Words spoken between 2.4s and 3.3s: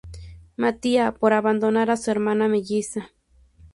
melliza.